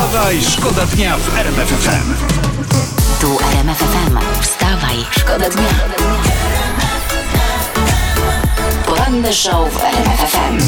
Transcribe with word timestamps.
Wstawaj, 0.00 0.40
szkoda 0.42 0.86
dnia 0.86 1.16
w 1.18 1.38
RMF 1.38 1.68
FM. 1.68 2.14
Tu 3.20 3.38
RMF 3.52 3.78
FM. 3.78 4.40
Wstawaj, 4.40 4.96
szkoda 5.10 5.50
dnia. 5.50 5.68
Poranny 8.86 9.32
show 9.32 9.72
w 9.72 9.84
RMF 9.84 10.20
FM. 10.32 10.58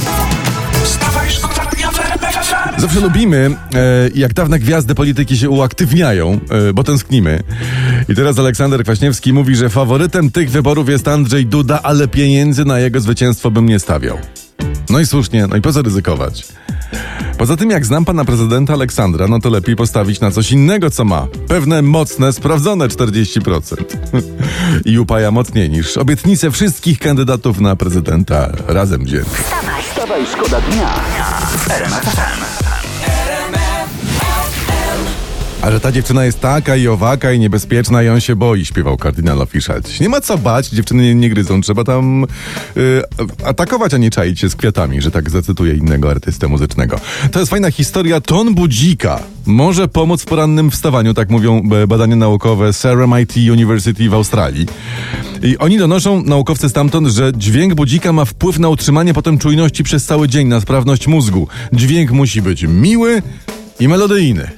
Wstawaj, 0.85 1.31
szkoda 1.31 1.71
dnia 1.77 1.91
w 1.91 2.01
RMF 2.01 2.35
FM. 2.35 2.81
Zawsze 2.81 3.01
lubimy, 3.01 3.57
e, 3.75 3.79
jak 4.15 4.33
dawne 4.33 4.59
gwiazdy 4.59 4.95
polityki 4.95 5.39
się 5.39 5.51
uaktywniają, 5.51 6.41
e, 6.51 6.73
bo 6.73 6.85
tęsknimy. 6.85 7.43
I 8.09 8.15
teraz 8.15 8.39
Aleksander 8.39 8.83
Kwaśniewski 8.83 9.33
mówi, 9.33 9.57
że 9.57 9.69
faworytem 9.69 10.31
tych 10.31 10.51
wyborów 10.51 10.89
jest 10.89 11.09
Andrzej 11.09 11.47
Duda, 11.47 11.81
ale 11.83 12.09
pieniędzy 12.09 12.65
na 12.65 12.79
jego 12.79 13.01
zwycięstwo 13.01 13.51
bym 13.51 13.69
nie 13.69 13.79
stawiał. 13.79 14.19
No 14.91 15.01
i 15.01 15.07
słusznie, 15.07 15.47
no 15.47 15.57
i 15.57 15.61
po 15.61 15.73
co 15.73 15.83
ryzykować? 15.83 16.45
Poza 17.39 17.57
tym, 17.57 17.71
jak 17.71 17.87
znam 17.87 18.05
pana 18.05 18.25
prezydenta 18.25 18.73
Aleksandra, 18.73 19.29
no 19.29 19.41
to 19.41 19.51
lepiej 19.51 19.77
postawić 19.77 20.21
na 20.21 20.31
coś 20.31 20.53
innego, 20.53 20.91
co 20.91 21.05
ma. 21.05 21.27
Pewne 21.49 21.83
mocne, 21.83 22.33
sprawdzone 22.33 22.89
40%. 22.89 23.77
I 24.93 24.99
upaja 24.99 25.31
mocniej 25.31 25.71
niż 25.71 25.97
obietnice 25.97 26.51
wszystkich 26.51 26.99
kandydatów 26.99 27.61
na 27.61 27.77
prezydenta 27.77 28.49
razem 28.67 29.05
wziętych. 29.05 29.53
Wstawaj, 29.91 30.27
szkoda 30.27 30.61
dnia 30.61 30.89
w 31.57 32.62
A 35.63 35.71
że 35.71 35.81
ta 35.81 35.93
dziewczyna 35.93 36.25
jest 36.25 36.41
taka 36.41 36.77
i 36.77 36.89
owaka 36.89 37.33
i 37.33 37.39
niebezpieczna 37.39 38.03
i 38.03 38.09
on 38.09 38.21
się 38.21 38.37
boi, 38.37 38.65
śpiewał 38.65 38.97
kardynal 38.97 39.47
Fiszać. 39.47 40.01
Nie 40.01 40.09
ma 40.09 40.21
co 40.21 40.39
bać, 40.39 40.69
dziewczyny 40.69 41.03
nie, 41.03 41.15
nie 41.15 41.31
gryzą, 41.31 41.61
trzeba 41.61 41.85
tam 41.85 42.25
y, 42.77 43.03
atakować, 43.45 43.95
a 43.95 43.99
nie 43.99 44.11
czaić 44.11 44.41
się 44.41 44.51
z 44.51 44.57
kwiatami, 44.57 45.03
że 45.03 45.11
tak 45.11 45.31
zacytuję 45.31 45.75
innego 45.75 46.11
artystę 46.11 46.49
muzycznego. 46.49 46.97
To 47.33 47.39
jest 47.39 47.51
fajna 47.51 47.71
historia. 47.71 48.21
Ton 48.21 48.55
budzika 48.55 49.21
może 49.47 49.89
pomóc 49.89 50.23
w 50.23 50.25
porannym 50.25 50.71
wstawaniu, 50.71 51.15
tak 51.15 51.31
mówią 51.31 51.63
e, 51.83 51.87
badania 51.87 52.17
naukowe 52.17 52.73
Seremite 52.73 53.53
University 53.53 54.09
w 54.09 54.15
Australii. 54.15 54.67
I 55.43 55.59
oni 55.59 55.79
donoszą, 55.79 56.23
naukowcy 56.23 56.69
stamtąd, 56.69 57.09
że 57.09 57.33
dźwięk 57.37 57.75
budzika 57.75 58.13
ma 58.13 58.25
wpływ 58.25 58.59
na 58.59 58.69
utrzymanie 58.69 59.15
potem 59.15 59.39
czujności 59.39 59.85
przez 59.85 60.05
cały 60.05 60.29
dzień, 60.29 60.49
na 60.49 60.61
sprawność 60.61 61.07
mózgu. 61.07 61.49
Dźwięk 61.73 62.11
musi 62.11 62.43
być 62.43 62.63
miły 62.63 63.23
i 63.81 63.89
melodyjny. 63.89 64.51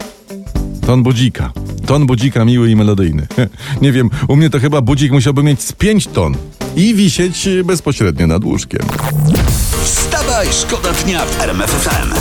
Ton 0.86 1.02
budzika. 1.02 1.52
Ton 1.86 2.06
budzika 2.06 2.44
miły 2.44 2.70
i 2.70 2.76
melodyjny. 2.76 3.26
Nie 3.82 3.92
wiem, 3.92 4.10
u 4.28 4.36
mnie 4.36 4.50
to 4.50 4.60
chyba 4.60 4.80
budzik 4.80 5.12
musiałby 5.12 5.42
mieć 5.42 5.62
z 5.62 5.72
5 5.72 6.06
ton 6.06 6.36
i 6.76 6.94
wisieć 6.94 7.46
e, 7.46 7.64
bezpośrednio 7.64 8.26
nad 8.26 8.44
łóżkiem. 8.44 8.82
Wstawaj, 9.84 10.46
szkoda 10.52 10.92
dnia 10.92 11.24
w 11.24 11.40
RMF 11.40 11.70
FM. 11.70 12.14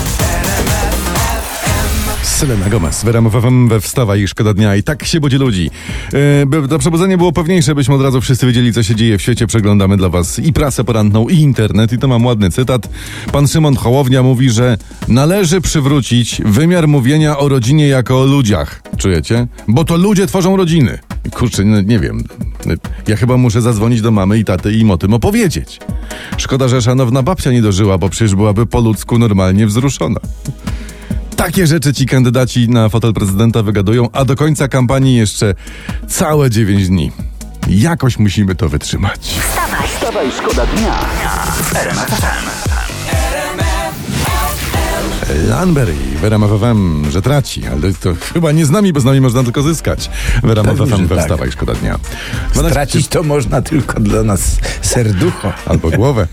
Selena 2.43 2.69
Gomez, 2.69 3.03
wyramowałem 3.03 3.67
we 3.67 3.81
wstawa 3.81 4.15
i 4.15 4.27
szkoda 4.27 4.53
dnia 4.53 4.75
i 4.75 4.83
tak 4.83 5.05
się 5.05 5.19
budzi 5.19 5.37
ludzi. 5.37 5.71
E, 6.41 6.45
by 6.45 6.67
to 6.67 6.79
przebudzenie 6.79 7.17
było 7.17 7.31
pewniejsze, 7.31 7.75
byśmy 7.75 7.95
od 7.95 8.01
razu 8.01 8.21
wszyscy 8.21 8.45
wiedzieli, 8.45 8.73
co 8.73 8.83
się 8.83 8.95
dzieje 8.95 9.17
w 9.17 9.21
świecie. 9.21 9.47
Przeglądamy 9.47 9.97
dla 9.97 10.09
was 10.09 10.39
i 10.39 10.53
prasę 10.53 10.83
poranną, 10.83 11.29
i 11.29 11.35
internet. 11.35 11.93
I 11.93 11.97
to 11.97 12.07
mam 12.07 12.25
ładny 12.25 12.49
cytat. 12.49 12.89
Pan 13.31 13.47
Szymon 13.47 13.75
Hołownia 13.75 14.23
mówi, 14.23 14.49
że 14.49 14.77
należy 15.07 15.61
przywrócić 15.61 16.41
wymiar 16.45 16.87
mówienia 16.87 17.37
o 17.37 17.49
rodzinie 17.49 17.87
jako 17.87 18.21
o 18.21 18.25
ludziach. 18.25 18.81
Czujecie? 18.97 19.47
Bo 19.67 19.85
to 19.85 19.97
ludzie 19.97 20.27
tworzą 20.27 20.57
rodziny. 20.57 20.99
Kurczę, 21.33 21.65
nie 21.65 21.99
wiem. 21.99 22.23
Ja 23.07 23.15
chyba 23.15 23.37
muszę 23.37 23.61
zadzwonić 23.61 24.01
do 24.01 24.11
mamy 24.11 24.39
i 24.39 24.45
taty 24.45 24.73
i 24.73 24.79
im 24.79 24.91
o 24.91 24.97
tym 24.97 25.13
opowiedzieć. 25.13 25.79
Szkoda, 26.37 26.67
że 26.67 26.81
szanowna 26.81 27.23
babcia 27.23 27.51
nie 27.51 27.61
dożyła, 27.61 27.97
bo 27.97 28.09
przecież 28.09 28.35
byłaby 28.35 28.65
po 28.65 28.79
ludzku 28.79 29.19
normalnie 29.19 29.67
wzruszona. 29.67 30.19
Takie 31.45 31.67
rzeczy 31.67 31.93
ci 31.93 32.05
kandydaci 32.05 32.69
na 32.69 32.89
fotel 32.89 33.13
prezydenta 33.13 33.63
wygadują, 33.63 34.09
a 34.11 34.25
do 34.25 34.35
końca 34.35 34.67
kampanii 34.67 35.17
jeszcze 35.17 35.55
całe 36.07 36.49
9 36.49 36.87
dni. 36.87 37.11
Jakoś 37.67 38.19
musimy 38.19 38.55
to 38.55 38.69
wytrzymać. 38.69 39.19
Wstawaj, 39.87 40.31
szkoda 40.31 40.65
dnia 40.65 40.93
w 41.61 41.75
RMF 41.75 42.09
FM. 42.09 42.49
Lanberry, 45.49 45.95
Weram 46.23 46.59
FM, 46.59 47.11
że 47.11 47.21
traci, 47.21 47.65
ale 47.67 47.93
to 47.93 48.13
chyba 48.33 48.51
nie 48.51 48.65
z 48.65 48.69
nami, 48.69 48.93
bo 48.93 48.99
z 48.99 49.05
nami 49.05 49.21
można 49.21 49.43
tylko 49.43 49.61
zyskać. 49.61 50.09
Weram 50.43 50.65
Pewnie, 50.65 50.85
FM 50.85 50.97
że 50.97 51.05
we 51.07 51.15
tak. 51.15 51.23
wstawaj, 51.25 51.51
szkoda 51.51 51.73
dnia. 51.73 51.99
Stracić 52.53 53.07
to 53.07 53.23
można 53.23 53.61
tylko 53.61 53.99
dla 53.99 54.23
nas 54.23 54.57
serducho. 54.81 55.53
Albo 55.65 55.91
głowę. 55.91 56.27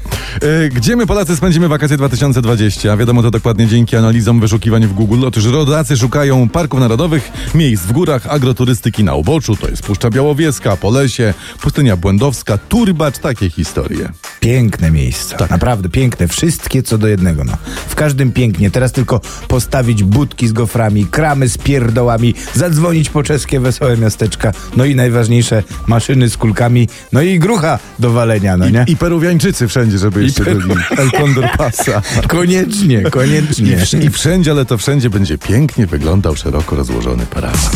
E, 0.64 0.68
Gdzie 0.68 0.96
my 0.96 1.06
Polacy 1.06 1.36
spędzimy 1.36 1.68
wakacje 1.68 1.96
2020? 1.96 2.96
Wiadomo 2.96 3.22
to 3.22 3.30
dokładnie 3.30 3.66
dzięki 3.66 3.96
analizom 3.96 4.40
wyszukiwań 4.40 4.86
w 4.86 4.92
Google. 4.92 5.24
Otóż 5.26 5.44
rodacy 5.44 5.96
szukają 5.96 6.48
parków 6.48 6.80
narodowych, 6.80 7.32
miejsc 7.54 7.82
w 7.82 7.92
górach, 7.92 8.26
agroturystyki 8.26 9.04
na 9.04 9.14
uboczu, 9.14 9.56
to 9.56 9.68
jest 9.68 9.82
Puszcza 9.82 10.10
Białowieska, 10.10 10.76
Polesie, 10.76 11.34
Pustynia 11.62 11.96
Błędowska, 11.96 12.58
Turbacz, 12.58 13.18
takie 13.18 13.50
historie. 13.50 14.12
Piękne 14.40 14.90
miejsca. 14.90 15.36
Tak. 15.36 15.50
Naprawdę 15.50 15.88
piękne. 15.88 16.28
Wszystkie 16.28 16.82
co 16.82 16.98
do 16.98 17.08
jednego. 17.08 17.44
No. 17.44 17.52
W 17.88 17.94
każdym 17.94 18.32
pięknie. 18.32 18.70
Teraz 18.70 18.92
tylko 18.92 19.20
postawić 19.48 19.79
budki 19.84 20.48
z 20.48 20.52
goframi, 20.52 21.06
kramy 21.06 21.48
z 21.48 21.58
pierdołami, 21.58 22.34
zadzwonić 22.54 23.10
po 23.10 23.22
czeskie 23.22 23.60
wesołe 23.60 23.96
miasteczka. 23.96 24.52
No 24.76 24.84
i 24.84 24.94
najważniejsze 24.94 25.62
maszyny 25.86 26.30
z 26.30 26.36
kulkami. 26.36 26.88
No 27.12 27.22
i 27.22 27.38
grucha 27.38 27.78
do 27.98 28.10
walenia, 28.10 28.56
no 28.56 28.68
nie? 28.68 28.84
I 28.88 28.96
Peruwiańczycy 28.96 29.68
wszędzie, 29.68 29.98
żeby 29.98 30.22
jeszcze 30.22 30.44
Peru- 30.44 30.66
byli. 30.68 30.80
El 31.02 31.10
Condor 31.10 31.50
Pasa. 31.58 32.02
Koniecznie, 32.28 33.02
I, 33.08 33.10
koniecznie. 33.10 33.76
wsz- 33.76 34.04
I 34.04 34.10
wszędzie, 34.10 34.50
ale 34.50 34.64
to 34.64 34.78
wszędzie 34.78 35.10
będzie 35.10 35.38
pięknie 35.38 35.86
wyglądał 35.86 36.36
szeroko 36.36 36.76
rozłożony 36.76 37.26
parawan. 37.26 37.70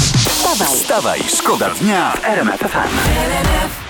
Wstawaj, 0.74 1.20
szkoda 1.38 1.70
dnia 1.80 2.12
w 2.12 2.24
RMF 2.24 2.60
FM. 2.60 3.83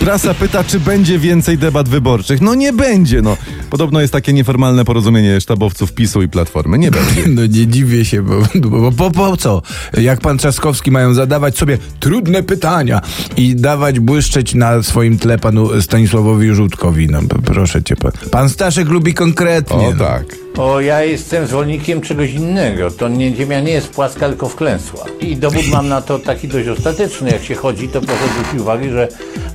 Prasa 0.00 0.34
pyta, 0.34 0.64
czy 0.64 0.80
będzie 0.80 1.18
więcej 1.18 1.58
debat 1.58 1.88
wyborczych. 1.88 2.40
No 2.40 2.54
nie 2.54 2.72
będzie, 2.72 3.22
no. 3.22 3.36
Podobno 3.70 4.00
jest 4.00 4.12
takie 4.12 4.32
nieformalne 4.32 4.84
porozumienie 4.84 5.40
sztabowców 5.40 5.92
PiSu 5.92 6.22
i 6.22 6.28
Platformy. 6.28 6.78
Nie 6.78 6.90
będzie. 6.90 7.10
No 7.40 7.46
nie 7.46 7.66
dziwię 7.66 8.04
się, 8.04 8.22
bo, 8.22 8.42
bo 8.54 8.92
po, 8.92 9.10
po 9.10 9.36
co? 9.36 9.62
Jak 9.96 10.20
pan 10.20 10.38
Trzaskowski 10.38 10.90
mają 10.90 11.14
zadawać 11.14 11.58
sobie 11.58 11.78
trudne 12.00 12.42
pytania 12.42 13.00
i 13.36 13.56
dawać 13.56 14.00
błyszczeć 14.00 14.54
na 14.54 14.82
swoim 14.82 15.18
tle 15.18 15.38
panu 15.38 15.82
Stanisławowi 15.82 16.54
Żółtkowi. 16.54 17.08
No 17.08 17.20
proszę 17.44 17.82
cię. 17.82 17.96
Pan, 17.96 18.12
pan 18.30 18.48
Staszek 18.48 18.88
lubi 18.88 19.14
konkretnie. 19.14 19.88
O 19.88 19.90
no. 19.90 20.04
tak. 20.04 20.24
O, 20.58 20.80
ja 20.80 21.02
jestem 21.02 21.46
zwolennikiem 21.46 22.00
czegoś 22.00 22.30
innego. 22.30 22.90
To 22.90 23.08
nie, 23.08 23.36
ziemia 23.36 23.60
nie 23.60 23.72
jest 23.72 23.88
płaska, 23.88 24.28
tylko 24.28 24.48
wklęsła. 24.48 25.04
I 25.20 25.36
dowód 25.36 25.68
mam 25.72 25.88
na 25.88 26.02
to 26.02 26.18
taki 26.18 26.48
dość 26.48 26.68
ostateczny. 26.68 27.30
Jak 27.30 27.42
się 27.42 27.54
chodzi, 27.54 27.88
to 27.88 28.00
proszę 28.00 28.22
zwrócić 28.34 28.60
uwagę, 28.60 28.90
że 28.92 29.08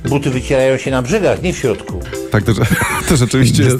buty 0.08 0.30
wycierają 0.30 0.78
się 0.78 0.90
na 0.90 1.02
brzegach, 1.02 1.42
nie 1.42 1.52
w 1.52 1.56
środku. 1.58 2.00
Tak 2.30 2.44
to, 2.44 2.52
to 3.08 3.16
rzeczywiście 3.16 3.62
jest. 3.62 3.76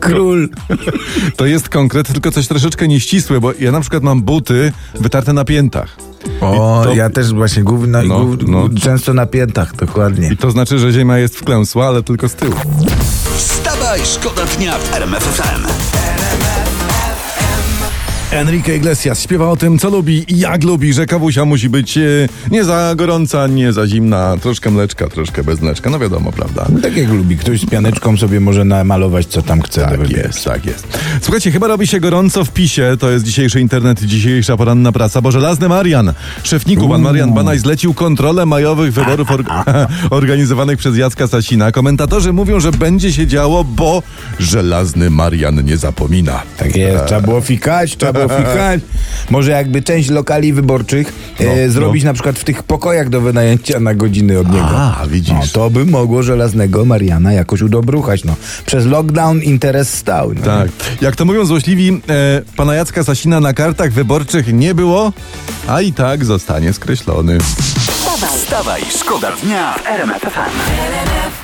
Król. 0.00 0.48
To 1.36 1.46
jest 1.46 1.68
konkret, 1.68 2.12
tylko 2.12 2.30
coś 2.30 2.48
troszeczkę 2.48 2.88
nieścisłe, 2.88 3.40
bo 3.40 3.52
ja 3.60 3.72
na 3.72 3.80
przykład 3.80 4.02
mam 4.02 4.22
buty 4.22 4.72
wytarte 5.00 5.32
na 5.32 5.44
piętach. 5.44 5.96
O, 6.40 6.80
to- 6.84 6.94
ja 6.94 7.10
też 7.10 7.32
właśnie 7.32 7.62
główna, 7.62 8.02
No, 8.02 8.20
głów, 8.24 8.36
no. 8.46 8.68
często 8.82 9.14
na 9.14 9.26
piętach, 9.26 9.76
dokładnie. 9.76 10.28
I 10.32 10.36
to 10.36 10.50
znaczy, 10.50 10.78
że 10.78 10.92
ziemia 10.92 11.18
jest 11.18 11.36
wklęsła, 11.36 11.86
ale 11.88 12.02
tylko 12.02 12.28
z 12.28 12.34
tyłu. 12.34 12.54
Wstawaj, 13.36 14.00
szkoda 14.04 14.42
dnia 14.58 14.78
w 14.78 14.94
RMF 14.94 15.22
FM. 15.24 15.66
Enrique 18.34 18.76
Iglesias 18.76 19.22
śpiewa 19.22 19.50
o 19.50 19.56
tym, 19.56 19.78
co 19.78 19.90
lubi 19.90 20.24
i 20.34 20.38
jak 20.38 20.64
lubi, 20.64 20.92
że 20.92 21.06
kawusia 21.06 21.44
musi 21.44 21.68
być 21.68 21.98
e, 21.98 22.02
nie 22.50 22.64
za 22.64 22.94
gorąca, 22.96 23.46
nie 23.46 23.72
za 23.72 23.86
zimna, 23.86 24.36
troszkę 24.42 24.70
mleczka, 24.70 25.08
troszkę 25.08 25.44
bez 25.44 25.60
mleczka, 25.60 25.90
no 25.90 25.98
wiadomo, 25.98 26.32
prawda? 26.32 26.66
Tak 26.82 26.96
jak 26.96 27.08
lubi. 27.08 27.36
Ktoś 27.36 27.60
z 27.60 27.66
pianeczką 27.66 28.16
sobie 28.16 28.40
może 28.40 28.64
namalować, 28.64 29.26
co 29.26 29.42
tam 29.42 29.62
chce. 29.62 29.80
Tak 29.80 30.10
jest, 30.10 30.44
tak 30.44 30.66
jest. 30.66 30.98
Słuchajcie, 31.20 31.50
chyba 31.50 31.66
robi 31.66 31.86
się 31.86 32.00
gorąco 32.00 32.44
w 32.44 32.50
PiSie, 32.50 32.96
to 32.98 33.10
jest 33.10 33.24
dzisiejszy 33.24 33.60
internet, 33.60 34.00
dzisiejsza 34.04 34.56
poranna 34.56 34.92
praca, 34.92 35.20
bo 35.22 35.30
żelazny 35.30 35.68
Marian, 35.68 36.12
szefniku, 36.42 36.88
pan 36.88 37.02
Marian 37.02 37.34
Banaj 37.34 37.58
zlecił 37.58 37.94
kontrolę 37.94 38.46
majowych 38.46 38.92
wyborów 38.92 39.28
org- 39.28 39.64
organizowanych 40.10 40.78
przez 40.78 40.96
Jacka 40.96 41.26
Sasina. 41.26 41.72
Komentatorzy 41.72 42.32
mówią, 42.32 42.60
że 42.60 42.72
będzie 42.72 43.12
się 43.12 43.26
działo, 43.26 43.64
bo 43.64 44.02
żelazny 44.40 45.10
Marian 45.10 45.64
nie 45.64 45.76
zapomina. 45.76 46.42
Tak 46.56 46.76
jest, 46.76 47.04
trzeba 47.06 47.20
było 47.20 47.40
fikać, 47.40 47.96
trzeba 47.96 48.12
było 48.12 48.23
Może 49.30 49.50
jakby 49.50 49.82
część 49.82 50.10
lokali 50.10 50.52
wyborczych 50.52 51.12
e, 51.40 51.66
No, 51.66 51.72
zrobić 51.72 52.04
no. 52.04 52.10
na 52.10 52.14
przykład 52.14 52.38
w 52.38 52.44
tych 52.44 52.62
pokojach 52.62 53.08
do 53.08 53.20
wynajęcia 53.20 53.80
na 53.80 53.94
godziny 53.94 54.38
od 54.38 54.52
niego. 54.52 54.68
A, 54.70 55.06
widzisz. 55.08 55.34
No, 55.34 55.42
to 55.52 55.70
by 55.70 55.84
mogło 55.86 56.22
żelaznego 56.22 56.84
Mariana 56.84 57.32
jakoś 57.32 57.62
udobruchać. 57.62 58.24
No. 58.24 58.34
Przez 58.66 58.86
lockdown 58.86 59.42
interes 59.42 59.94
stał. 59.94 60.32
No. 60.34 60.42
Tak. 60.42 60.68
Jak 61.00 61.16
to 61.16 61.24
mówią 61.24 61.44
złośliwi, 61.44 62.00
e, 62.08 62.42
pana 62.56 62.74
Jacka 62.74 63.04
Sasina 63.04 63.40
na 63.40 63.52
kartach 63.52 63.92
wyborczych 63.92 64.52
nie 64.52 64.74
było, 64.74 65.12
a 65.68 65.80
i 65.80 65.92
tak 65.92 66.24
zostanie 66.24 66.72
skreślony. 66.72 67.38
Wstawaj, 68.54 68.82
szkoda 69.00 69.32
dnia 69.42 69.72
w 69.72 69.86
RMF 69.86 70.22
FM. 70.22 71.43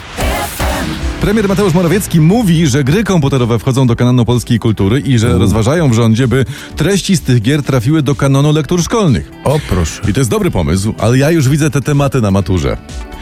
Premier 1.21 1.49
Mateusz 1.49 1.75
Morawiecki 1.75 2.21
mówi, 2.21 2.67
że 2.67 2.85
gry 2.85 3.05
komputerowe 3.05 3.59
wchodzą 3.59 3.87
do 3.87 3.97
kanonu 3.97 4.25
polskiej 4.25 4.59
kultury 4.59 5.01
i 5.01 5.19
że 5.19 5.39
rozważają 5.39 5.91
w 5.91 5.93
rządzie, 5.93 6.29
by 6.29 6.45
treści 6.77 7.17
z 7.17 7.21
tych 7.21 7.43
gier 7.43 7.63
trafiły 7.63 8.03
do 8.03 8.15
kanonu 8.15 8.53
lektur 8.53 8.83
szkolnych. 8.83 9.33
O 9.45 9.61
proszę. 9.69 10.03
I 10.09 10.13
to 10.13 10.21
jest 10.21 10.31
dobry 10.31 10.51
pomysł, 10.51 10.95
ale 10.99 11.19
ja 11.19 11.31
już 11.31 11.49
widzę 11.49 11.71
te 11.71 11.81
tematy 11.81 12.21
na 12.21 12.31
maturze. 12.31 12.77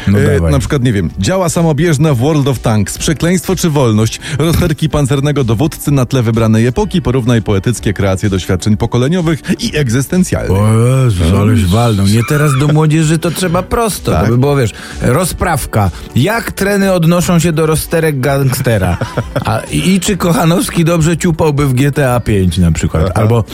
No 0.07 0.19
E, 0.19 0.51
na 0.51 0.59
przykład, 0.59 0.83
nie 0.83 0.93
wiem, 0.93 1.11
działa 1.19 1.49
samobieżna 1.49 2.15
w 2.15 2.19
World 2.19 2.49
of 2.49 2.59
Tanks, 2.59 2.99
przekleństwo 2.99 3.57
czy 3.57 3.71
wolność, 3.71 4.21
rozterki 4.39 4.89
pancernego 4.89 5.45
dowódcy 5.45 5.91
na 5.91 6.07
tle 6.07 6.23
wybranej 6.23 6.67
epoki, 6.67 7.03
porównaj 7.03 7.43
poetyckie 7.43 7.93
kreacje 7.93 8.31
doświadczeń 8.31 8.77
pokoleniowych 8.77 9.43
i 9.61 9.77
egzystencjalnych. 9.77 10.59
O 10.59 10.73
Jezus, 11.05 11.33
aleś 11.41 11.65
walną. 11.65 12.07
Nie 12.07 12.23
teraz 12.29 12.59
do 12.59 12.69
młodzieży 12.69 13.19
to 13.19 13.31
trzeba 13.31 13.63
prosto. 13.63 14.13
Tak. 14.13 14.25
To 14.25 14.31
by 14.31 14.39
było, 14.39 14.57
wiesz, 14.57 14.73
rozprawka. 15.03 15.91
Jak 16.17 16.53
treny 16.53 16.93
odnoszą 16.93 17.39
się 17.39 17.53
do 17.53 17.67
rozterek 17.67 18.21
gangstera? 18.21 18.97
A, 19.45 19.61
i, 19.71 20.01
czy 20.01 20.17
Kochanowski 20.17 20.85
dobrze 20.85 21.17
ciupałby 21.17 21.67
w 21.67 21.75
GTA 21.75 22.21
5 22.21 22.59
na 22.59 22.73
przykład? 22.73 23.11
Albo 23.19 23.45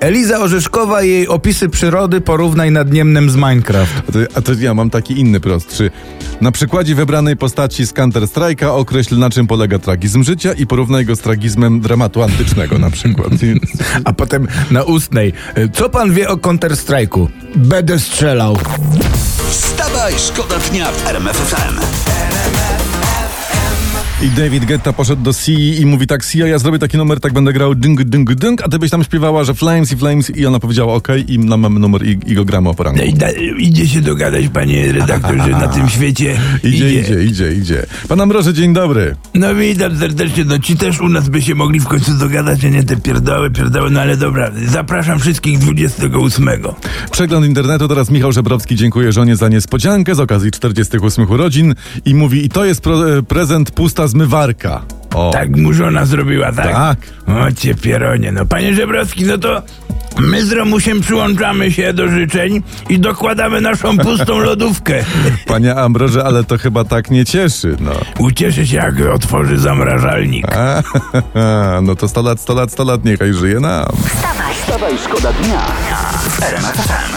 Eliza 0.00 0.38
Orzeszkowa 0.38 1.02
i 1.02 1.08
jej 1.08 1.28
opisy 1.28 1.68
przyrody 1.68 2.20
porównaj 2.20 2.70
nad 2.70 2.92
Niemnem 2.92 3.30
z 3.30 3.36
Minecraft. 3.36 4.02
A 4.08 4.12
to, 4.12 4.18
a 4.34 4.40
to 4.40 4.52
ja 4.52 4.74
mam 4.74 4.90
taki 4.90 5.20
inny 5.20 5.40
prostszy. 5.40 5.90
Na 6.40 6.52
przykładzie 6.52 6.94
wybranej 6.94 7.36
postaci 7.36 7.86
z 7.86 7.94
Counter-Strike'a 7.94 8.66
określ 8.66 9.18
na 9.18 9.30
czym 9.30 9.46
polega 9.46 9.78
tragizm 9.78 10.24
życia 10.24 10.52
i 10.52 10.66
porównaj 10.66 11.04
go 11.04 11.16
z 11.16 11.20
tragizmem 11.20 11.80
dramatu 11.80 12.22
antycznego 12.22 12.78
na 12.78 12.90
przykład. 12.90 13.32
A 14.04 14.12
potem 14.12 14.48
na 14.70 14.82
ustnej. 14.82 15.32
Co 15.72 15.88
pan 15.88 16.12
wie 16.12 16.28
o 16.28 16.36
Counter-Strike'u? 16.36 17.26
Będę 17.56 17.98
strzelał. 17.98 18.56
Wstawaj, 19.50 20.14
szkoda 20.18 20.58
dnia 20.58 20.92
w 20.92 21.06
RMF 21.06 21.36
FM. 21.36 21.80
I 24.22 24.28
David 24.28 24.64
Guetta 24.64 24.92
poszedł 24.92 25.22
do 25.22 25.32
Sii 25.32 25.80
i 25.80 25.86
mówi 25.86 26.06
tak, 26.06 26.24
Sia, 26.24 26.46
ja 26.46 26.58
zrobię 26.58 26.78
taki 26.78 26.96
numer, 26.96 27.20
tak 27.20 27.32
będę 27.32 27.52
grał 27.52 27.74
ding, 27.74 28.02
ding, 28.02 28.34
ding, 28.34 28.62
a 28.62 28.68
ty 28.68 28.78
byś 28.78 28.90
tam 28.90 29.04
śpiewała, 29.04 29.44
że 29.44 29.54
Flames 29.54 29.92
i 29.92 29.96
Flames 29.96 30.30
i 30.36 30.46
ona 30.46 30.60
powiedziała 30.60 30.94
okej 30.94 31.32
i 31.32 31.38
nam 31.38 31.60
mamy 31.60 31.80
numer 31.80 32.06
i, 32.06 32.18
i 32.26 32.34
go 32.34 32.44
gramy 32.44 32.68
o 32.68 32.74
poranku. 32.74 33.00
idzie 33.58 33.88
się 33.88 34.00
dogadać, 34.00 34.48
panie 34.48 34.92
redaktorze, 34.92 35.48
na 35.50 35.68
tym 35.76 35.88
świecie. 35.88 36.40
Idzie, 36.64 37.00
idzie, 37.00 37.24
idzie, 37.24 37.52
idzie. 37.54 37.86
Pan 38.08 38.20
Ambroży, 38.20 38.54
dzień 38.54 38.72
dobry. 38.72 39.16
No 39.34 39.54
witam 39.54 39.98
serdecznie, 39.98 40.44
no 40.44 40.58
ci 40.58 40.76
też 40.76 41.00
u 41.00 41.08
nas 41.08 41.28
by 41.28 41.42
się 41.42 41.54
mogli 41.54 41.80
w 41.80 41.86
końcu 41.86 42.18
dogadać, 42.18 42.64
a 42.64 42.68
nie 42.68 42.84
te 42.84 42.96
pierdoły, 42.96 43.50
pierdoły, 43.50 43.90
no 43.90 44.00
ale 44.00 44.16
dobra, 44.16 44.50
zapraszam 44.66 45.18
wszystkich 45.18 45.58
28. 45.58 46.48
Przegląd 47.10 47.46
internetu, 47.46 47.88
teraz 47.88 48.10
Michał 48.10 48.32
Żebrowski 48.32 48.76
dziękuję 48.76 49.12
żonie 49.12 49.36
za 49.36 49.48
niespodziankę 49.48 50.14
z 50.14 50.20
okazji 50.20 50.50
48 50.50 51.30
urodzin 51.30 51.74
i 52.04 52.14
mówi, 52.14 52.44
i 52.44 52.48
to 52.48 52.64
jest 52.64 52.86
e, 52.86 53.22
prezent 53.22 53.70
pusta 53.70 54.03
zmywarka. 54.06 54.80
O, 55.14 55.30
Tak 55.32 55.56
mu 55.56 55.72
żona 55.72 56.04
zrobiła, 56.04 56.52
tak? 56.52 56.72
Tak. 56.72 56.98
O 57.26 57.52
cię 57.52 57.74
pieronie, 57.74 58.32
no 58.32 58.44
panie 58.46 58.74
Żebrowski, 58.74 59.24
no 59.24 59.38
to 59.38 59.62
my 60.18 60.46
z 60.46 60.52
Romusiem 60.52 61.00
przyłączamy 61.00 61.72
się 61.72 61.92
do 61.92 62.08
życzeń 62.08 62.62
i 62.88 62.98
dokładamy 62.98 63.60
naszą 63.60 63.98
pustą 63.98 64.38
lodówkę. 64.48 65.04
Panie 65.46 65.74
Ambroże, 65.74 66.24
ale 66.24 66.44
to 66.44 66.58
chyba 66.58 66.84
tak 66.84 67.10
nie 67.10 67.24
cieszy, 67.24 67.76
no. 67.80 67.92
Ucieszę 68.18 68.66
się, 68.66 68.76
jak 68.76 68.94
otworzy 69.14 69.58
zamrażalnik. 69.58 70.46
A, 70.56 70.82
no 71.82 71.94
to 71.96 72.08
100 72.08 72.22
lat, 72.22 72.40
100 72.40 72.54
lat, 72.54 72.72
100 72.72 72.84
lat, 72.84 73.04
niechaj 73.04 73.34
żyje 73.34 73.60
nam. 73.60 73.86
Wstawaj, 74.06 74.54
Wstawaj, 74.54 74.92
szkoda 75.04 75.32
dnia 75.32 75.60
w 76.28 76.42
RMF 76.42 76.76
FM. 76.76 77.14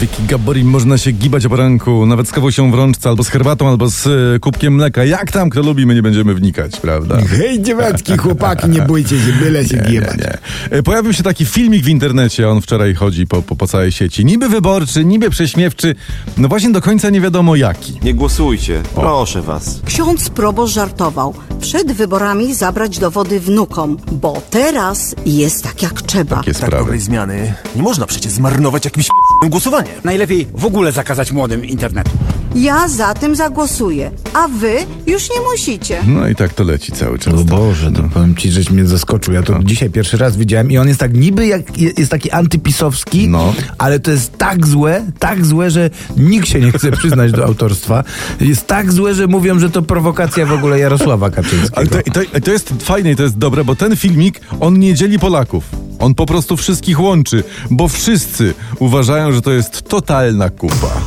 Wiki 0.00 0.22
Gabori 0.26 0.64
można 0.64 0.98
się 0.98 1.12
gibać 1.12 1.46
o 1.46 1.48
poranku, 1.48 2.06
nawet 2.06 2.28
z 2.28 2.32
kawą 2.32 2.50
się 2.50 2.70
w 2.70 2.74
rączce, 2.74 3.08
albo 3.08 3.24
z 3.24 3.28
herbatą, 3.28 3.68
albo 3.68 3.90
z 3.90 4.06
e, 4.06 4.38
kubkiem 4.38 4.74
mleka. 4.74 5.04
Jak 5.04 5.32
tam 5.32 5.50
kto 5.50 5.62
lubi, 5.62 5.86
my 5.86 5.94
nie 5.94 6.02
będziemy 6.02 6.34
wnikać, 6.34 6.80
prawda? 6.80 7.18
Hej 7.28 7.62
dziewatki, 7.62 8.16
chłopaki, 8.16 8.68
nie 8.68 8.82
bójcie 8.82 9.18
się, 9.20 9.32
byle 9.42 9.64
się 9.68 9.76
Nie, 9.76 9.92
nie. 10.00 10.38
E, 10.70 10.82
Pojawił 10.82 11.12
się 11.12 11.22
taki 11.22 11.44
filmik 11.44 11.84
w 11.84 11.88
internecie, 11.88 12.48
on 12.48 12.60
wczoraj 12.60 12.94
chodzi 12.94 13.26
po, 13.26 13.42
po, 13.42 13.56
po 13.56 13.66
całej 13.66 13.92
sieci. 13.92 14.24
Niby 14.24 14.48
wyborczy, 14.48 15.04
niby 15.04 15.30
prześmiewczy, 15.30 15.94
no 16.36 16.48
właśnie 16.48 16.70
do 16.70 16.80
końca 16.80 17.10
nie 17.10 17.20
wiadomo 17.20 17.56
jaki. 17.56 17.98
Nie 18.02 18.14
głosujcie, 18.14 18.82
proszę 18.94 19.42
was. 19.42 19.80
Ksiądz 19.84 20.30
proboszcz 20.30 20.74
żartował. 20.74 21.34
Przed 21.60 21.92
wyborami 21.92 22.54
zabrać 22.54 22.98
dowody 22.98 23.40
wnukom, 23.40 23.96
bo 24.12 24.42
teraz 24.50 25.14
jest 25.26 25.62
tak 25.64 25.82
jak 25.82 26.02
trzeba. 26.02 26.36
Takie 26.36 26.52
Tak 26.52 26.56
sprawy. 26.56 26.76
dobrej 26.76 27.00
zmiany 27.00 27.54
nie 27.76 27.82
można 27.82 28.06
przecież 28.06 28.32
zmarnować 28.32 28.84
jakimś 28.84 29.06
p***ym 29.40 29.50
głosowaniem. 29.50 29.92
Najlepiej 30.04 30.46
w 30.54 30.64
ogóle 30.64 30.92
zakazać 30.92 31.32
młodym 31.32 31.64
internetu. 31.64 32.10
Ja 32.54 32.88
za 32.88 33.14
tym 33.14 33.36
zagłosuję, 33.36 34.10
a 34.34 34.48
wy 34.48 34.76
już 35.06 35.30
nie 35.30 35.40
musicie. 35.52 35.98
No 36.06 36.28
i 36.28 36.34
tak 36.34 36.54
to 36.54 36.64
leci 36.64 36.92
cały 36.92 37.18
czas. 37.18 37.34
O 37.34 37.44
Boże, 37.44 37.92
to 37.92 38.02
powiem 38.02 38.36
ci, 38.36 38.50
żeś 38.50 38.70
mnie 38.70 38.86
zaskoczył. 38.86 39.34
Ja 39.34 39.42
to 39.42 39.58
dzisiaj 39.64 39.90
pierwszy 39.90 40.16
raz 40.16 40.36
widziałem 40.36 40.70
i 40.70 40.78
on 40.78 40.88
jest 40.88 41.00
tak 41.00 41.14
niby 41.14 41.46
jak 41.46 41.78
jest 41.78 42.10
taki 42.10 42.30
antypisowski, 42.30 43.28
No. 43.28 43.54
ale 43.78 44.00
to 44.00 44.10
jest 44.10 44.38
tak 44.38 44.66
złe, 44.66 45.04
tak 45.18 45.46
złe, 45.46 45.70
że 45.70 45.90
nikt 46.16 46.48
się 46.48 46.60
nie 46.60 46.72
chce 46.72 46.90
przyznać 46.92 47.32
do 47.32 47.44
autorstwa. 47.44 48.04
Jest 48.40 48.66
tak 48.66 48.92
złe, 48.92 49.14
że 49.14 49.26
mówią, 49.26 49.58
że 49.58 49.70
to 49.70 49.82
prowokacja 49.82 50.46
w 50.46 50.52
ogóle 50.52 50.78
Jarosława 50.78 51.30
Kaczyńskiego. 51.30 51.76
Ale 51.76 51.86
to, 51.86 52.10
to, 52.10 52.22
i 52.22 52.40
to 52.40 52.50
jest 52.50 52.72
fajne 52.80 53.10
i 53.10 53.16
to 53.16 53.22
jest 53.22 53.38
dobre, 53.38 53.64
bo 53.64 53.76
ten 53.76 53.96
filmik, 53.96 54.40
on 54.60 54.78
nie 54.78 54.94
dzieli 54.94 55.18
Polaków. 55.18 55.64
On 55.98 56.14
po 56.14 56.26
prostu 56.26 56.56
wszystkich 56.56 57.00
łączy, 57.00 57.44
bo 57.70 57.88
wszyscy 57.88 58.54
uważają, 58.78 59.32
że 59.32 59.42
to 59.42 59.50
jest 59.50 59.88
totalna 59.88 60.50
kupa. 60.50 61.00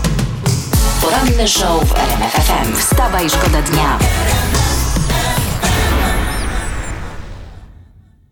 poranny 1.01 1.47
show 1.47 1.89
w 1.89 1.95
RMF 1.95 2.33
FM. 2.33 2.75
Wstawaj, 2.77 3.29
szkoda 3.29 3.61
dnia. 3.61 3.99